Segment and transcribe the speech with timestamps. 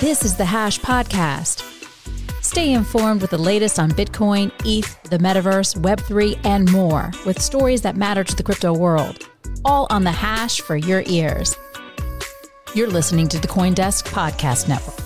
[0.00, 1.62] This is the Hash Podcast.
[2.42, 7.82] Stay informed with the latest on Bitcoin, ETH, the metaverse, Web3, and more with stories
[7.82, 9.28] that matter to the crypto world.
[9.62, 11.54] All on the Hash for your ears.
[12.74, 14.98] You're listening to the Coindesk Podcast Network.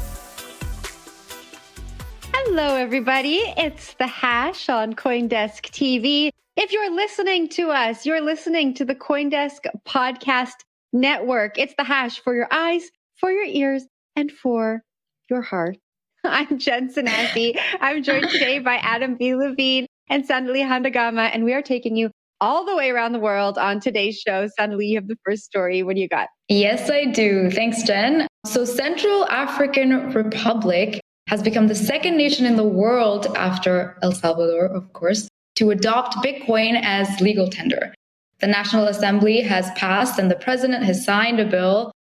[2.32, 3.38] Hello, everybody.
[3.56, 6.30] It's the hash on Coindesk TV.
[6.56, 11.58] If you're listening to us, you're listening to the Coindesk Podcast Network.
[11.58, 13.82] It's the hash for your eyes, for your ears,
[14.16, 14.82] and for
[15.30, 15.76] your heart.
[16.24, 17.58] I'm Jen Sanasie.
[17.80, 19.34] I'm joined today by Adam B.
[19.34, 23.58] Levine and Sandali Handagama, and we are taking you all the way around the world
[23.58, 24.48] on today's show.
[24.58, 25.82] Sandali, you have the first story.
[25.82, 26.28] What do you got?
[26.48, 27.50] Yes, I do.
[27.50, 28.26] Thanks, Jen.
[28.46, 34.66] So, Central African Republic has become the second nation in the world after El Salvador,
[34.66, 37.94] of course, to adopt Bitcoin as legal tender.
[38.40, 41.92] The National Assembly has passed and the president has signed a bill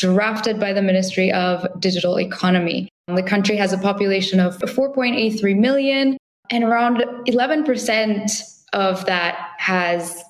[0.00, 2.88] drafted by the Ministry of Digital Economy.
[3.06, 6.16] The country has a population of 4.83 million,
[6.50, 10.22] and around 11% of that has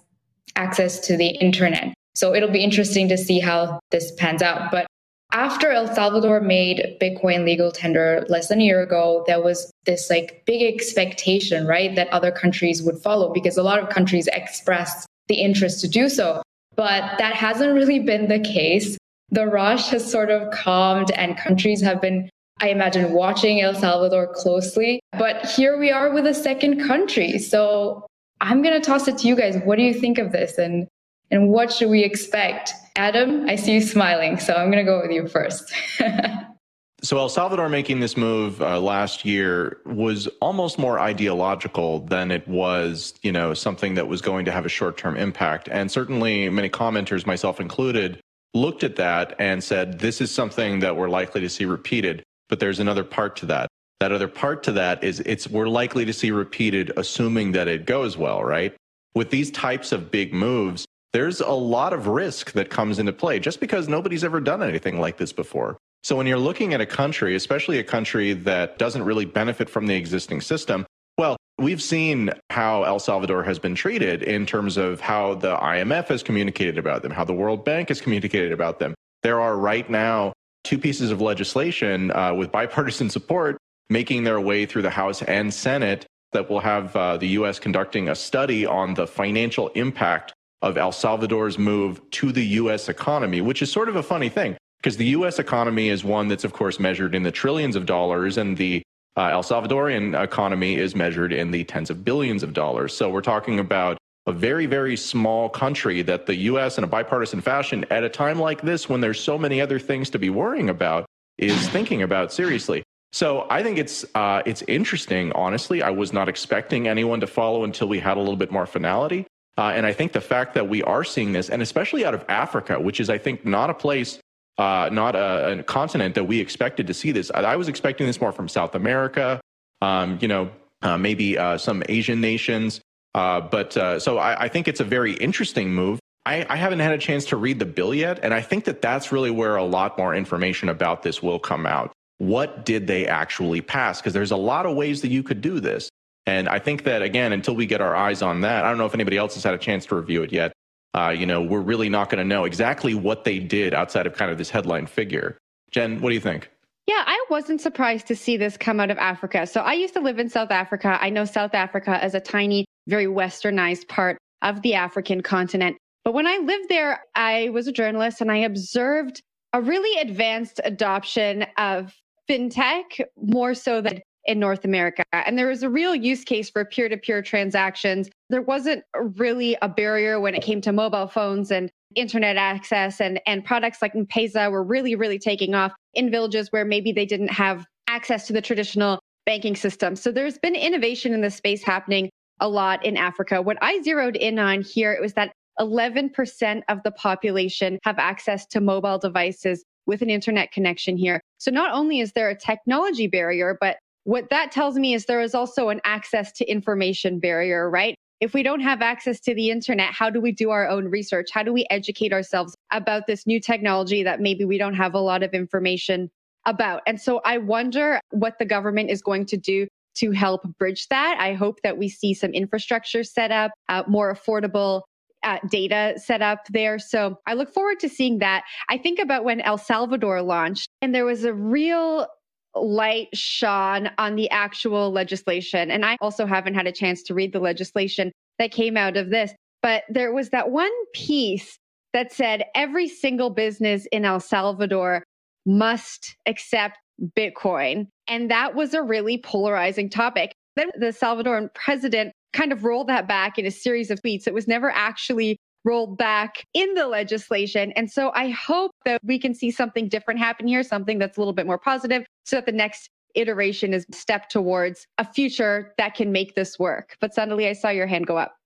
[0.56, 1.94] access to the internet.
[2.16, 4.70] So it'll be interesting to see how this pans out.
[4.72, 4.86] But
[5.32, 10.10] after El Salvador made Bitcoin legal tender less than a year ago, there was this
[10.10, 15.06] like big expectation, right, that other countries would follow because a lot of countries expressed
[15.28, 16.42] the interest to do so.
[16.74, 18.98] But that hasn't really been the case.
[19.30, 22.28] The rush has sort of calmed and countries have been,
[22.60, 25.00] I imagine, watching El Salvador closely.
[25.12, 27.38] But here we are with a second country.
[27.38, 28.06] So
[28.40, 29.56] I'm going to toss it to you guys.
[29.64, 30.58] What do you think of this?
[30.58, 30.88] And
[31.30, 32.72] and what should we expect?
[32.96, 35.72] Adam, I see you smiling, so I'm going to go with you first.
[37.02, 42.46] so El Salvador making this move uh, last year was almost more ideological than it
[42.48, 45.68] was, you know, something that was going to have a short-term impact.
[45.70, 48.19] And certainly many commenters, myself included,
[48.54, 52.22] looked at that and said, this is something that we're likely to see repeated.
[52.48, 53.68] But there's another part to that.
[54.00, 57.86] That other part to that is it's we're likely to see repeated, assuming that it
[57.86, 58.74] goes well, right?
[59.14, 63.38] With these types of big moves, there's a lot of risk that comes into play
[63.40, 65.76] just because nobody's ever done anything like this before.
[66.02, 69.86] So when you're looking at a country, especially a country that doesn't really benefit from
[69.86, 70.86] the existing system,
[71.20, 76.08] well, we've seen how El Salvador has been treated in terms of how the IMF
[76.08, 78.94] has communicated about them, how the World Bank has communicated about them.
[79.22, 80.32] There are right now
[80.64, 83.58] two pieces of legislation uh, with bipartisan support
[83.90, 87.58] making their way through the House and Senate that will have uh, the U.S.
[87.58, 90.32] conducting a study on the financial impact
[90.62, 94.56] of El Salvador's move to the US economy, which is sort of a funny thing
[94.78, 98.38] because the US economy is one that's, of course, measured in the trillions of dollars,
[98.38, 98.82] and the
[99.16, 102.94] uh, El Salvadorian economy is measured in the tens of billions of dollars.
[102.94, 107.40] So we're talking about a very, very small country that the US, in a bipartisan
[107.40, 110.68] fashion, at a time like this, when there's so many other things to be worrying
[110.68, 111.06] about,
[111.38, 112.82] is thinking about seriously.
[113.12, 115.32] So I think it's uh, it's interesting.
[115.32, 118.66] Honestly, I was not expecting anyone to follow until we had a little bit more
[118.66, 119.26] finality.
[119.58, 122.24] Uh, and I think the fact that we are seeing this, and especially out of
[122.28, 124.20] Africa, which is, I think, not a place,
[124.60, 127.30] uh, not a, a, continent that we expected to see this.
[127.34, 129.40] I, I was expecting this more from South America,
[129.80, 130.50] um, you know,
[130.82, 132.82] uh, maybe uh, some Asian nations.
[133.14, 135.98] Uh, but uh, so I, I, think it's a very interesting move.
[136.26, 138.20] I, I haven't had a chance to read the bill yet.
[138.22, 141.64] And I think that that's really where a lot more information about this will come
[141.64, 141.90] out.
[142.18, 144.00] What did they actually pass?
[144.00, 145.88] Because there's a lot of ways that you could do this.
[146.26, 148.84] And I think that, again, until we get our eyes on that, I don't know
[148.84, 150.52] if anybody else has had a chance to review it yet.
[150.94, 154.14] Uh, you know, we're really not going to know exactly what they did outside of
[154.14, 155.38] kind of this headline figure.
[155.70, 156.50] Jen, what do you think?
[156.86, 159.46] Yeah, I wasn't surprised to see this come out of Africa.
[159.46, 160.98] So I used to live in South Africa.
[161.00, 165.76] I know South Africa as a tiny, very westernized part of the African continent.
[166.04, 169.20] But when I lived there, I was a journalist and I observed
[169.52, 171.94] a really advanced adoption of
[172.28, 175.02] fintech more so than in North America.
[175.12, 178.08] And there was a real use case for peer to peer transactions.
[178.28, 178.84] There wasn't
[179.16, 183.82] really a barrier when it came to mobile phones and internet access and, and products
[183.82, 188.26] like M-Pesa were really, really taking off in villages where maybe they didn't have access
[188.28, 189.96] to the traditional banking system.
[189.96, 193.42] So there's been innovation in this space happening a lot in Africa.
[193.42, 198.46] What I zeroed in on here, it was that 11% of the population have access
[198.46, 201.20] to mobile devices with an internet connection here.
[201.38, 203.76] So not only is there a technology barrier, but
[204.10, 207.94] what that tells me is there is also an access to information barrier, right?
[208.18, 211.28] If we don't have access to the internet, how do we do our own research?
[211.32, 214.98] How do we educate ourselves about this new technology that maybe we don't have a
[214.98, 216.10] lot of information
[216.44, 216.82] about?
[216.88, 219.68] And so I wonder what the government is going to do
[219.98, 221.16] to help bridge that.
[221.20, 224.82] I hope that we see some infrastructure set up, uh, more affordable
[225.22, 226.80] uh, data set up there.
[226.80, 228.42] So I look forward to seeing that.
[228.68, 232.08] I think about when El Salvador launched and there was a real
[232.54, 235.70] light shone on the actual legislation.
[235.70, 239.10] And I also haven't had a chance to read the legislation that came out of
[239.10, 239.32] this,
[239.62, 241.58] but there was that one piece
[241.92, 245.04] that said every single business in El Salvador
[245.46, 246.78] must accept
[247.16, 247.86] Bitcoin.
[248.06, 250.32] And that was a really polarizing topic.
[250.56, 254.26] Then the Salvadoran president kind of rolled that back in a series of tweets.
[254.26, 257.72] It was never actually rolled back in the legislation.
[257.72, 261.20] And so I hope that we can see something different happen here, something that's a
[261.20, 265.94] little bit more positive so that the next iteration is step towards a future that
[265.94, 266.96] can make this work.
[267.00, 268.36] But Sandali I saw your hand go up.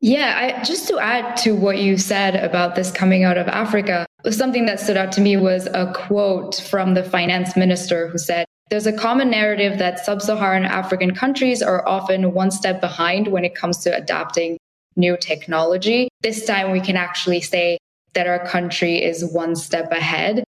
[0.00, 4.06] Yeah, I, just to add to what you said about this coming out of Africa,
[4.30, 8.44] something that stood out to me was a quote from the finance minister who said,
[8.70, 13.44] there's a common narrative that sub Saharan African countries are often one step behind when
[13.44, 14.58] it comes to adapting
[14.96, 16.08] new technology.
[16.22, 17.78] This time we can actually say
[18.14, 20.44] that our country is one step ahead.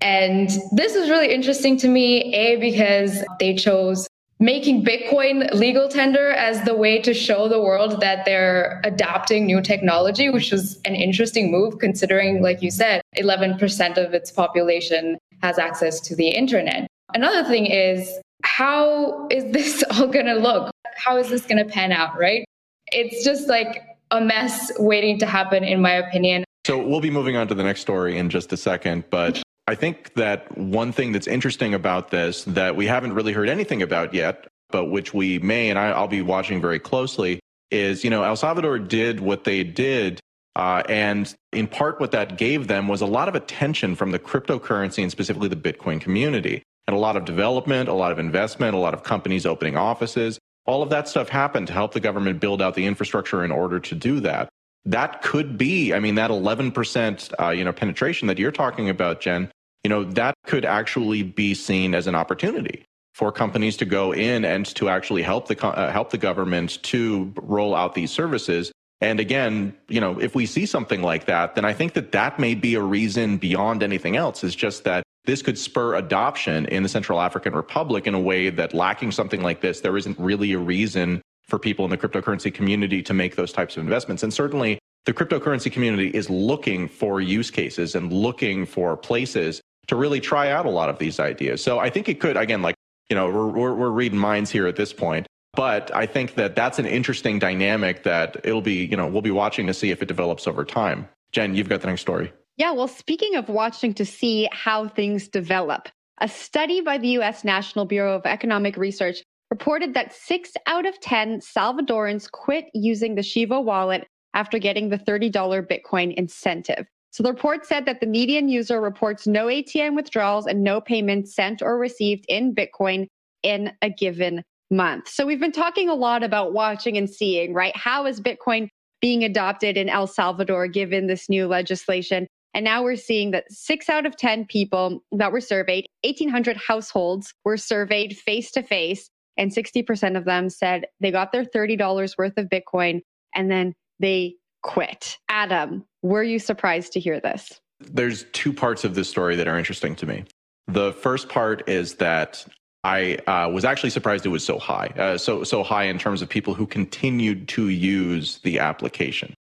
[0.00, 4.06] And this is really interesting to me, A, because they chose
[4.40, 9.60] making Bitcoin legal tender as the way to show the world that they're adopting new
[9.60, 15.58] technology, which was an interesting move considering, like you said, 11% of its population has
[15.58, 16.86] access to the internet.
[17.14, 20.70] Another thing is, how is this all going to look?
[20.96, 22.44] How is this going to pan out, right?
[22.92, 26.44] It's just like a mess waiting to happen, in my opinion.
[26.66, 29.74] So we'll be moving on to the next story in just a second, but I
[29.74, 34.14] think that one thing that's interesting about this that we haven't really heard anything about
[34.14, 37.40] yet, but which we may, and I, will be watching very closely,
[37.70, 40.20] is you know El Salvador did what they did,
[40.56, 44.18] uh, and in part what that gave them was a lot of attention from the
[44.18, 48.74] cryptocurrency and specifically the Bitcoin community, and a lot of development, a lot of investment,
[48.74, 50.38] a lot of companies opening offices.
[50.68, 53.80] All of that stuff happened to help the government build out the infrastructure in order
[53.80, 54.50] to do that.
[54.84, 59.22] That could be, I mean, that 11% uh, you know penetration that you're talking about,
[59.22, 59.50] Jen.
[59.82, 62.84] You know, that could actually be seen as an opportunity
[63.14, 67.32] for companies to go in and to actually help the uh, help the government to
[67.40, 68.70] roll out these services.
[69.00, 72.38] And again, you know, if we see something like that, then I think that that
[72.38, 74.44] may be a reason beyond anything else.
[74.44, 78.50] Is just that this could spur adoption in the Central African Republic in a way
[78.50, 82.52] that lacking something like this, there isn't really a reason for people in the cryptocurrency
[82.52, 84.22] community to make those types of investments.
[84.22, 89.96] And certainly the cryptocurrency community is looking for use cases and looking for places to
[89.96, 91.62] really try out a lot of these ideas.
[91.62, 92.74] So I think it could, again, like,
[93.08, 95.26] you know, we're, we're, we're reading minds here at this point.
[95.54, 99.30] But I think that that's an interesting dynamic that it'll be, you know, we'll be
[99.30, 101.08] watching to see if it develops over time.
[101.32, 102.32] Jen, you've got the next story.
[102.58, 105.88] Yeah, well, speaking of watching to see how things develop,
[106.20, 109.22] a study by the US National Bureau of Economic Research
[109.52, 114.98] reported that six out of 10 Salvadorans quit using the Chivo wallet after getting the
[114.98, 116.84] $30 Bitcoin incentive.
[117.12, 121.36] So the report said that the median user reports no ATM withdrawals and no payments
[121.36, 123.06] sent or received in Bitcoin
[123.44, 125.08] in a given month.
[125.08, 127.74] So we've been talking a lot about watching and seeing, right?
[127.76, 128.68] How is Bitcoin
[129.00, 132.26] being adopted in El Salvador given this new legislation?
[132.54, 137.34] And now we're seeing that six out of 10 people that were surveyed, 1,800 households
[137.44, 142.36] were surveyed face to face, and 60% of them said they got their $30 worth
[142.36, 143.02] of Bitcoin
[143.34, 145.18] and then they quit.
[145.28, 147.60] Adam, were you surprised to hear this?
[147.80, 150.24] There's two parts of this story that are interesting to me.
[150.66, 152.44] The first part is that
[152.84, 156.22] I uh, was actually surprised it was so high, uh, so so high in terms
[156.22, 159.34] of people who continued to use the application.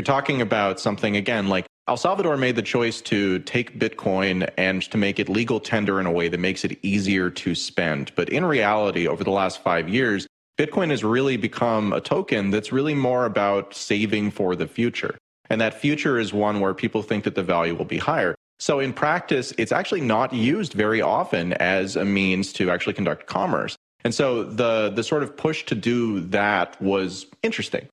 [0.00, 4.80] You're talking about something again like El Salvador made the choice to take Bitcoin and
[4.90, 8.10] to make it legal tender in a way that makes it easier to spend.
[8.16, 10.26] But in reality, over the last five years,
[10.58, 15.18] Bitcoin has really become a token that's really more about saving for the future.
[15.50, 18.34] And that future is one where people think that the value will be higher.
[18.58, 23.26] So in practice, it's actually not used very often as a means to actually conduct
[23.26, 23.76] commerce.
[24.02, 27.86] And so the the sort of push to do that was interesting.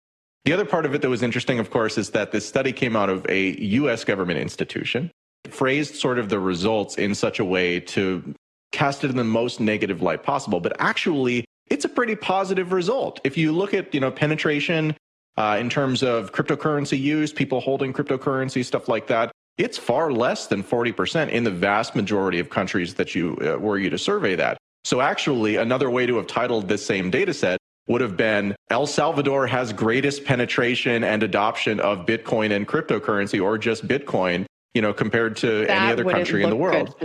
[0.48, 2.96] The other part of it that was interesting, of course, is that this study came
[2.96, 5.12] out of a US government institution.
[5.44, 8.34] It phrased sort of the results in such a way to
[8.72, 10.62] cast it in the most negative light possible.
[10.62, 13.20] But actually, it's a pretty positive result.
[13.26, 14.96] If you look at, you know, penetration
[15.36, 20.48] uh, in terms of cryptocurrency use, people holding cryptocurrency, stuff like that, it's far less
[20.48, 24.38] than 40% in the vast majority of countries that you uh, were you to survey
[24.38, 24.58] that.
[24.86, 28.86] So actually, another way to have titled this same data set would have been El
[28.86, 34.94] Salvador has greatest penetration and adoption of Bitcoin and cryptocurrency or just Bitcoin, you know,
[34.94, 36.90] compared to that any other country in the world.
[36.90, 37.00] the.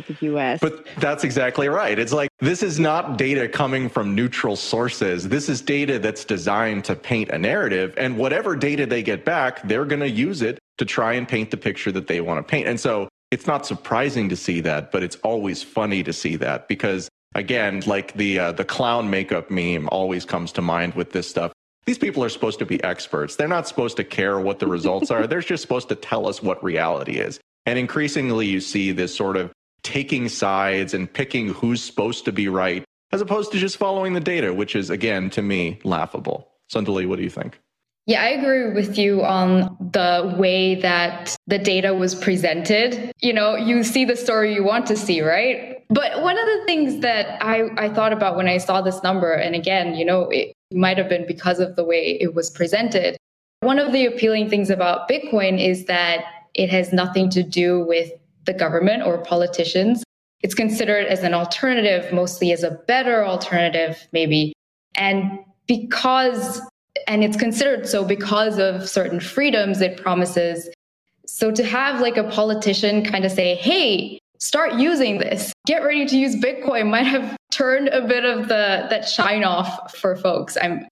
[0.60, 1.98] But that's exactly right.
[1.98, 5.28] It's like this is not data coming from neutral sources.
[5.28, 9.62] This is data that's designed to paint a narrative and whatever data they get back,
[9.66, 12.50] they're going to use it to try and paint the picture that they want to
[12.50, 12.66] paint.
[12.66, 16.68] And so it's not surprising to see that, but it's always funny to see that
[16.68, 21.28] because again, like the uh, the clown makeup meme always comes to mind with this
[21.28, 21.52] stuff.
[21.84, 23.36] These people are supposed to be experts.
[23.36, 25.26] They're not supposed to care what the results are.
[25.26, 27.40] They're just supposed to tell us what reality is.
[27.66, 32.48] And increasingly, you see this sort of taking sides and picking who's supposed to be
[32.48, 36.48] right, as opposed to just following the data, which is, again, to me, laughable.
[36.72, 37.58] Sandali, what do you think?
[38.06, 43.12] Yeah, I agree with you on the way that the data was presented.
[43.20, 45.84] You know, you see the story you want to see, right?
[45.88, 49.32] But one of the things that I, I thought about when I saw this number,
[49.32, 53.16] and again, you know, it might have been because of the way it was presented.
[53.60, 58.10] One of the appealing things about Bitcoin is that it has nothing to do with
[58.46, 60.02] the government or politicians.
[60.40, 64.54] It's considered as an alternative, mostly as a better alternative, maybe.
[64.96, 66.60] And because
[67.06, 70.68] and it's considered so because of certain freedoms it promises.
[71.26, 76.04] So to have like a politician kind of say, hey, start using this, get ready
[76.06, 80.56] to use Bitcoin might have turned a bit of the that shine off for folks,
[80.60, 80.86] I'm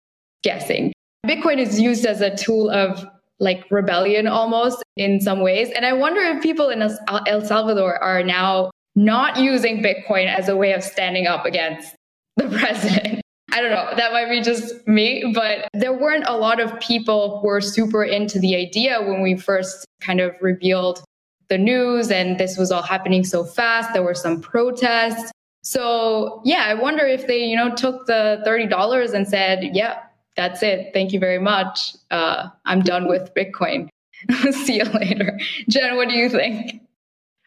[0.43, 0.93] guessing.
[1.27, 3.05] Bitcoin is used as a tool of
[3.41, 5.71] like rebellion almost in some ways.
[5.71, 10.57] And I wonder if people in El Salvador are now not using Bitcoin as a
[10.57, 11.95] way of standing up against
[12.37, 13.21] the president.
[13.53, 17.41] I don't know, that might be just me, but there weren't a lot of people
[17.41, 21.03] who were super into the idea when we first kind of revealed
[21.49, 23.93] the news and this was all happening so fast.
[23.95, 25.33] There were some protests.
[25.63, 30.01] So, yeah, I wonder if they, you know, took the $30 and said, yeah,
[30.37, 30.91] that's it.
[30.93, 31.95] Thank you very much.
[32.11, 33.89] Uh, I'm done with Bitcoin.
[34.53, 35.39] See you later.
[35.69, 36.83] Jen, what do you think?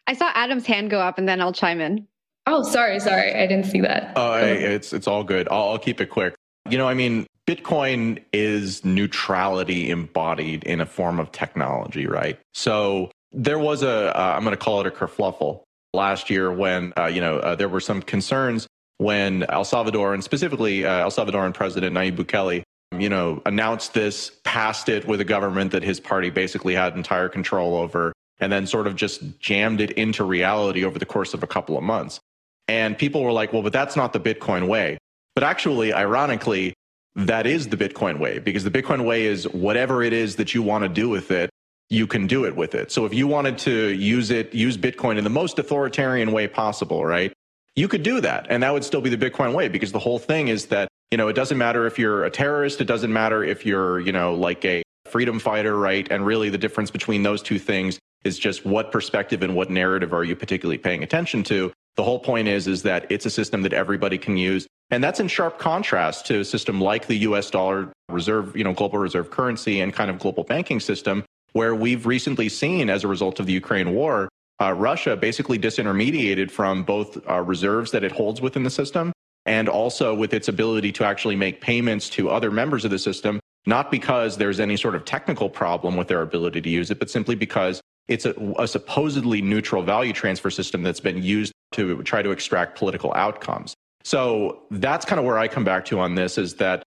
[0.06, 2.06] I saw Adam's hand go up and then I'll chime in.
[2.46, 4.12] Oh, sorry, sorry, I didn't see that.
[4.16, 5.48] Oh, it's it's all good.
[5.50, 6.34] I'll, I'll keep it quick.
[6.68, 12.38] You know, I mean, Bitcoin is neutrality embodied in a form of technology, right?
[12.54, 16.92] So there was a, uh, I'm going to call it a kerfluffle last year when,
[16.96, 18.66] uh, you know, uh, there were some concerns
[18.98, 22.62] when El Salvador and specifically uh, El Salvadoran President Nayib Bukele,
[22.96, 27.28] you know, announced this, passed it with a government that his party basically had entire
[27.28, 31.42] control over, and then sort of just jammed it into reality over the course of
[31.42, 32.20] a couple of months.
[32.72, 34.96] And people were like, well, but that's not the Bitcoin way.
[35.34, 36.72] But actually, ironically,
[37.14, 40.62] that is the Bitcoin way because the Bitcoin way is whatever it is that you
[40.62, 41.50] want to do with it,
[41.90, 42.90] you can do it with it.
[42.90, 47.04] So if you wanted to use it, use Bitcoin in the most authoritarian way possible,
[47.04, 47.30] right?
[47.76, 48.46] You could do that.
[48.48, 51.18] And that would still be the Bitcoin way because the whole thing is that, you
[51.18, 52.80] know, it doesn't matter if you're a terrorist.
[52.80, 56.10] It doesn't matter if you're, you know, like a freedom fighter, right?
[56.10, 60.14] And really the difference between those two things is just what perspective and what narrative
[60.14, 61.70] are you particularly paying attention to?
[61.96, 64.66] The whole point is, is that it's a system that everybody can use.
[64.90, 68.72] And that's in sharp contrast to a system like the US dollar reserve, you know,
[68.72, 73.08] global reserve currency and kind of global banking system, where we've recently seen as a
[73.08, 74.28] result of the Ukraine war,
[74.60, 79.12] uh, Russia basically disintermediated from both uh, reserves that it holds within the system
[79.44, 83.40] and also with its ability to actually make payments to other members of the system,
[83.66, 87.10] not because there's any sort of technical problem with their ability to use it, but
[87.10, 92.22] simply because it's a, a, supposedly neutral value transfer system that's been used to try
[92.22, 93.74] to extract political outcomes.
[94.04, 96.82] So that's kind of where I come back to on this is that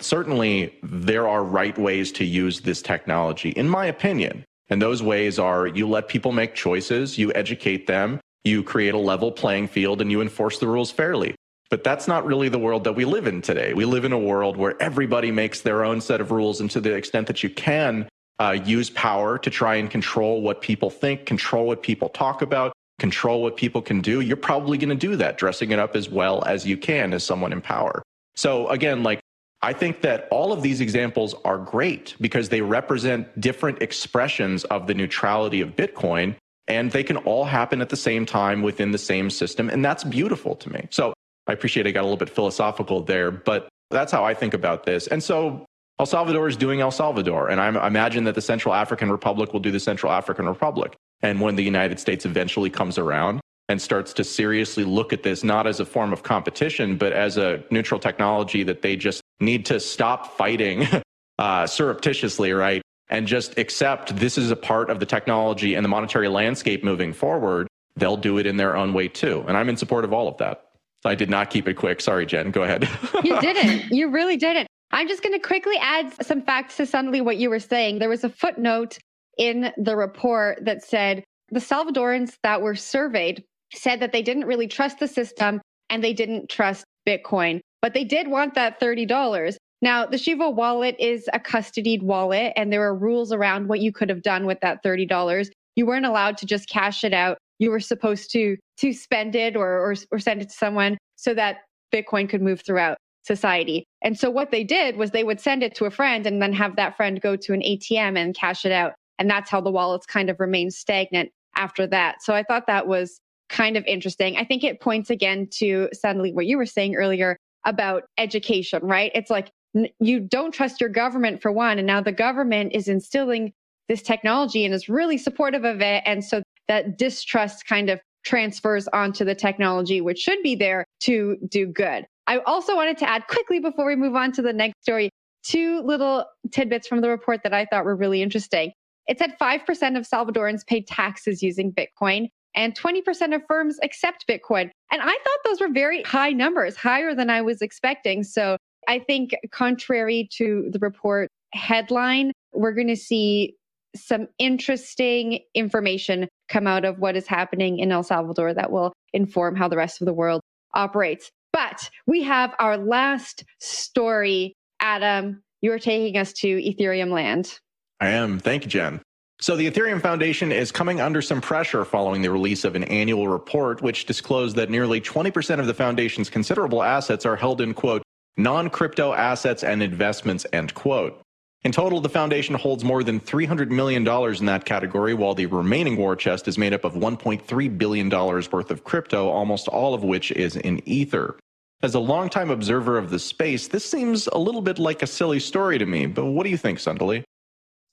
[0.00, 4.44] certainly there are right ways to use this technology, in my opinion.
[4.68, 8.98] And those ways are you let people make choices, you educate them, you create a
[8.98, 11.34] level playing field, and you enforce the rules fairly.
[11.70, 13.72] But that's not really the world that we live in today.
[13.72, 16.60] We live in a world where everybody makes their own set of rules.
[16.60, 20.60] And to the extent that you can, uh, use power to try and control what
[20.60, 24.88] people think, control what people talk about, control what people can do, you're probably going
[24.88, 28.00] to do that, dressing it up as well as you can as someone in power.
[28.36, 29.18] So again, like
[29.60, 34.86] I think that all of these examples are great because they represent different expressions of
[34.86, 36.36] the neutrality of Bitcoin
[36.68, 39.68] and they can all happen at the same time within the same system.
[39.68, 40.86] And that's beautiful to me.
[40.90, 41.12] So
[41.48, 44.84] I appreciate I got a little bit philosophical there, but that's how I think about
[44.84, 45.08] this.
[45.08, 45.66] And so
[45.98, 47.48] El Salvador is doing El Salvador.
[47.48, 50.94] And I imagine that the Central African Republic will do the Central African Republic.
[51.22, 55.42] And when the United States eventually comes around, and starts to seriously look at this
[55.42, 59.64] not as a form of competition, but as a neutral technology that they just need
[59.66, 60.86] to stop fighting
[61.38, 62.82] uh, surreptitiously, right?
[63.08, 67.12] And just accept this is a part of the technology and the monetary landscape moving
[67.12, 67.66] forward.
[67.96, 69.44] They'll do it in their own way too.
[69.48, 70.64] And I'm in support of all of that.
[71.04, 72.00] I did not keep it quick.
[72.00, 72.50] Sorry, Jen.
[72.52, 72.88] Go ahead.
[73.24, 73.90] you didn't.
[73.90, 74.68] You really didn't.
[74.92, 77.98] I'm just going to quickly add some facts to Sandali what you were saying.
[77.98, 78.98] There was a footnote
[79.38, 84.68] in the report that said the Salvadorans that were surveyed said that they didn't really
[84.68, 85.60] trust the system
[85.90, 89.56] and they didn't trust Bitcoin, but they did want that $30.
[89.82, 93.92] Now, the Chivo wallet is a custodied wallet, and there are rules around what you
[93.92, 95.50] could have done with that $30.
[95.74, 97.38] You weren't allowed to just cash it out.
[97.58, 101.34] You were supposed to to spend it or, or, or send it to someone so
[101.34, 101.58] that
[101.92, 103.84] Bitcoin could move throughout society.
[104.02, 106.52] And so what they did was they would send it to a friend and then
[106.52, 108.94] have that friend go to an ATM and cash it out.
[109.22, 112.24] And that's how the wallets kind of remained stagnant after that.
[112.24, 114.36] So I thought that was kind of interesting.
[114.36, 119.12] I think it points again to Sandali what you were saying earlier about education, right?
[119.14, 119.52] It's like
[120.00, 121.78] you don't trust your government for one.
[121.78, 123.52] And now the government is instilling
[123.88, 126.02] this technology and is really supportive of it.
[126.04, 131.36] And so that distrust kind of transfers onto the technology, which should be there to
[131.48, 132.06] do good.
[132.26, 135.10] I also wanted to add quickly before we move on to the next story,
[135.44, 138.72] two little tidbits from the report that I thought were really interesting.
[139.12, 144.70] It said 5% of Salvadorans pay taxes using Bitcoin and 20% of firms accept Bitcoin.
[144.90, 148.24] And I thought those were very high numbers, higher than I was expecting.
[148.24, 148.56] So
[148.88, 153.54] I think, contrary to the report headline, we're going to see
[153.94, 159.56] some interesting information come out of what is happening in El Salvador that will inform
[159.56, 160.40] how the rest of the world
[160.72, 161.30] operates.
[161.52, 164.54] But we have our last story.
[164.80, 167.58] Adam, you're taking us to Ethereum land.
[168.02, 168.40] I am.
[168.40, 169.00] Thank you, Jen.
[169.40, 173.28] So, the Ethereum Foundation is coming under some pressure following the release of an annual
[173.28, 178.02] report, which disclosed that nearly 20% of the foundation's considerable assets are held in, quote,
[178.36, 181.20] non crypto assets and investments, end quote.
[181.62, 185.96] In total, the foundation holds more than $300 million in that category, while the remaining
[185.96, 190.32] war chest is made up of $1.3 billion worth of crypto, almost all of which
[190.32, 191.38] is in Ether.
[191.84, 195.38] As a longtime observer of the space, this seems a little bit like a silly
[195.38, 197.22] story to me, but what do you think, Sandali?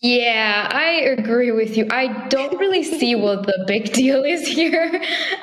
[0.02, 1.86] Yeah, I agree with you.
[1.92, 5.02] I don't really see what the big deal is here.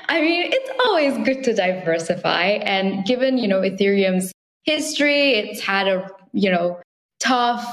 [0.09, 2.59] I mean, it's always good to diversify.
[2.62, 4.33] And given, you know, Ethereum's
[4.64, 6.81] history, it's had a, you know,
[7.21, 7.66] tough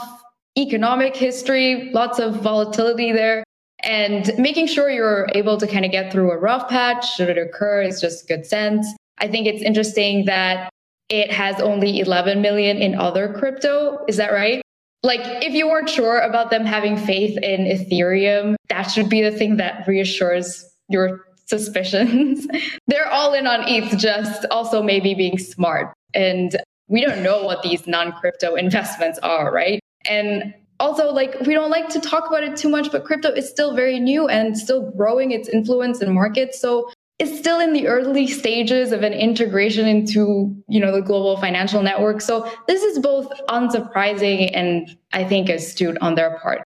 [0.57, 3.45] economic history, lots of volatility there.
[3.83, 7.37] And making sure you're able to kind of get through a rough patch should it
[7.37, 8.87] occur is just good sense.
[9.19, 10.69] I think it's interesting that
[11.09, 14.03] it has only 11 million in other crypto.
[14.07, 14.62] Is that right?
[15.03, 19.31] Like if you weren't sure about them having faith in Ethereum, that should be the
[19.31, 22.47] thing that reassures your suspicions.
[22.87, 25.93] They're all in on ETH, just also maybe being smart.
[26.13, 26.55] And
[26.87, 29.79] we don't know what these non crypto investments are, right?
[30.09, 33.49] And also, like, we don't like to talk about it too much, but crypto is
[33.49, 36.59] still very new and still growing its influence in markets.
[36.59, 41.37] So is still in the early stages of an integration into you know the global
[41.37, 46.63] financial network so this is both unsurprising and i think astute on their part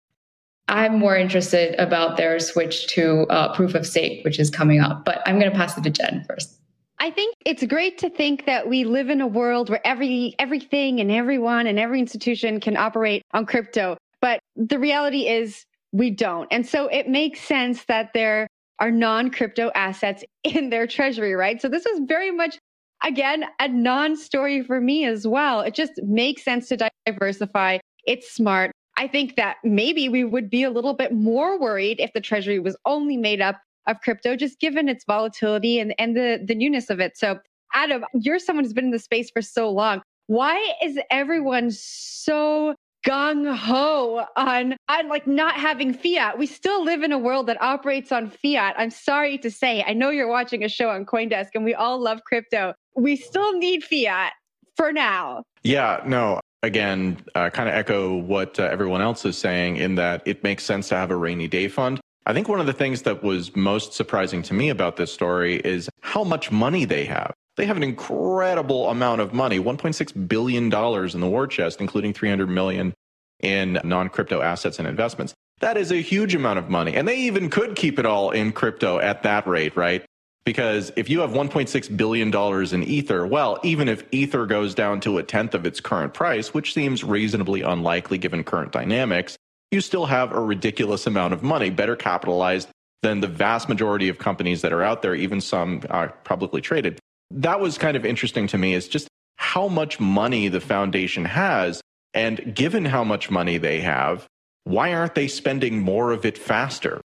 [0.67, 5.05] i'm more interested about their switch to uh, proof of stake which is coming up
[5.05, 6.57] but i'm going to pass it to jen first
[7.03, 10.99] I think it's great to think that we live in a world where every everything
[10.99, 13.97] and everyone and every institution can operate on crypto.
[14.21, 16.47] But the reality is we don't.
[16.51, 18.47] And so it makes sense that there
[18.81, 21.61] are non crypto assets in their treasury, right?
[21.61, 22.57] So this is very much,
[23.03, 25.61] again, a non story for me as well.
[25.61, 27.77] It just makes sense to diversify.
[28.05, 28.71] It's smart.
[28.97, 32.59] I think that maybe we would be a little bit more worried if the treasury
[32.59, 36.89] was only made up of crypto, just given its volatility and, and the, the newness
[36.89, 37.17] of it.
[37.17, 37.39] So,
[37.73, 40.01] Adam, you're someone who's been in the space for so long.
[40.27, 42.75] Why is everyone so
[43.07, 46.37] gung ho on, on like not having fiat.
[46.37, 48.75] We still live in a world that operates on fiat.
[48.77, 51.99] I'm sorry to say, I know you're watching a show on Coindesk and we all
[51.99, 52.73] love crypto.
[52.95, 54.33] We still need fiat
[54.75, 55.43] for now.
[55.63, 60.21] Yeah, no, again, uh, kind of echo what uh, everyone else is saying in that
[60.25, 61.99] it makes sense to have a rainy day fund.
[62.25, 65.55] I think one of the things that was most surprising to me about this story
[65.55, 67.33] is how much money they have.
[67.61, 72.11] They have an incredible amount of money, 1.6 billion dollars in the war chest, including
[72.11, 72.91] 300 million
[73.39, 75.35] in non-crypto assets and investments.
[75.59, 76.95] That is a huge amount of money.
[76.95, 80.03] And they even could keep it all in crypto at that rate, right?
[80.43, 82.33] Because if you have $1.6 billion
[82.73, 86.55] in Ether, well, even if Ether goes down to a tenth of its current price,
[86.55, 89.37] which seems reasonably unlikely given current dynamics,
[89.69, 92.69] you still have a ridiculous amount of money, better capitalized
[93.03, 96.99] than the vast majority of companies that are out there, even some are publicly traded.
[97.33, 101.81] That was kind of interesting to me is just how much money the foundation has.
[102.13, 104.27] And given how much money they have,
[104.65, 107.01] why aren't they spending more of it faster?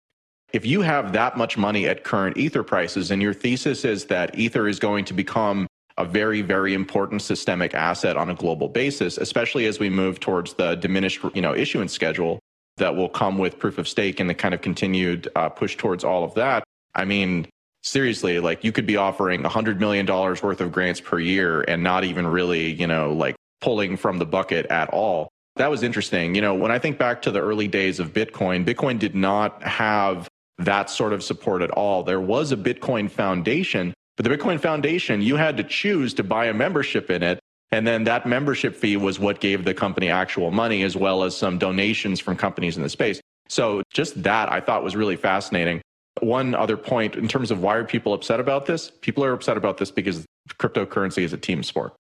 [0.53, 4.39] If you have that much money at current Ether prices and your thesis is that
[4.39, 5.67] Ether is going to become
[5.99, 10.55] a very, very important systemic asset on a global basis, especially as we move towards
[10.55, 12.39] the diminished you know, issuance schedule
[12.77, 16.05] that will come with proof of stake and the kind of continued uh, push towards
[16.05, 16.63] all of that.
[16.95, 17.49] I mean,
[17.87, 22.05] seriously, like you could be offering $100 million worth of grants per year and not
[22.05, 25.29] even really, you know, like pulling from the bucket at all.
[25.57, 26.35] That was interesting.
[26.35, 29.63] You know, when I think back to the early days of Bitcoin, Bitcoin did not
[29.63, 32.03] have that sort of support at all.
[32.03, 36.47] There was a Bitcoin Foundation, but the Bitcoin Foundation, you had to choose to buy
[36.47, 37.39] a membership in it.
[37.73, 41.37] And then that membership fee was what gave the company actual money, as well as
[41.37, 43.21] some donations from companies in the space.
[43.49, 45.81] So just that I thought was really fascinating.
[46.21, 48.91] One other point in terms of why are people upset about this?
[49.01, 50.25] People are upset about this because
[50.59, 51.95] cryptocurrency is a team sport.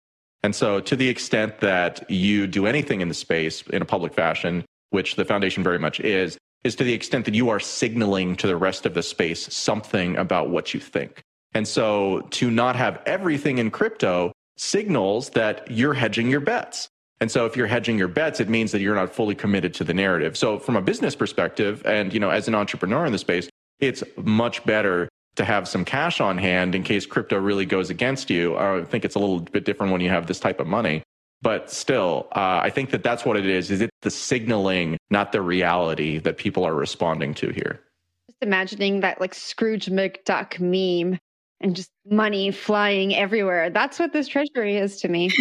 [0.44, 4.14] And so to the extent that you do anything in the space in a public
[4.14, 8.36] fashion, which the foundation very much is, is to the extent that you are signaling
[8.38, 11.22] to the rest of the space something about what you think.
[11.54, 16.90] And so to not have everything in crypto signals that you're hedging your bets.
[17.22, 19.84] And so if you're hedging your bets, it means that you're not fully committed to
[19.84, 20.36] the narrative.
[20.38, 23.50] So from a business perspective, and you know, as an entrepreneur in the space,
[23.80, 28.30] it's much better to have some cash on hand in case crypto really goes against
[28.30, 28.58] you.
[28.58, 31.04] I think it's a little bit different when you have this type of money.
[31.42, 33.70] But still, uh, I think that that's what it is.
[33.70, 37.82] Is it the signaling, not the reality that people are responding to here?
[38.28, 41.20] Just imagining that like Scrooge McDuck meme
[41.62, 43.70] and just money flying everywhere.
[43.70, 45.30] That's what this treasury is to me.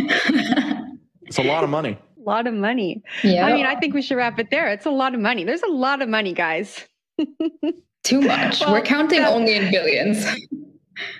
[1.22, 1.96] it's a lot of money.
[2.18, 3.02] a lot of money.
[3.22, 3.46] Yeah.
[3.46, 4.68] I mean, I think we should wrap it there.
[4.68, 5.44] It's a lot of money.
[5.44, 6.86] There's a lot of money, guys.
[8.04, 8.60] Too much.
[8.60, 10.24] well, We're counting only in billions.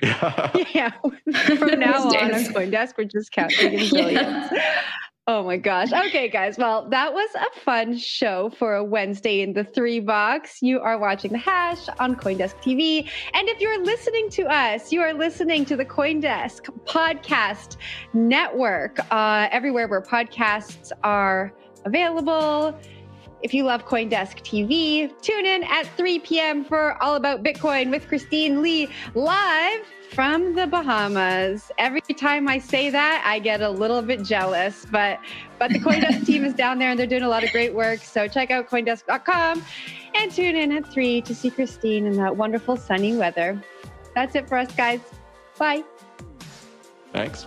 [0.01, 0.53] Yeah.
[0.73, 0.91] yeah.
[1.57, 4.49] From now on on CoinDesk, we're just counting in billions.
[4.53, 4.83] Yeah.
[5.27, 5.91] Oh my gosh.
[5.91, 6.59] Okay, guys.
[6.59, 10.59] Well, that was a fun show for a Wednesday in the three box.
[10.63, 13.11] You are watching The Hash on Coindesk TV.
[13.33, 17.79] And if you're listening to us, you are listening to the Coindesk Podcast
[18.13, 21.53] Network, uh, everywhere where podcasts are
[21.87, 22.79] available.
[23.45, 26.65] If you love Coindesk TV, tune in at 3 p.m.
[26.65, 31.71] for All About Bitcoin with Christine Lee live from the Bahamas.
[31.77, 35.21] Every time I say that, I get a little bit jealous, but
[35.59, 38.01] but the Coindesk team is down there and they're doing a lot of great work.
[38.01, 39.63] So check out coindesk.com
[40.15, 43.63] and tune in at 3 to see Christine in that wonderful sunny weather.
[44.15, 45.01] That's it for us guys.
[45.59, 45.85] Bye.
[47.13, 47.47] Thanks.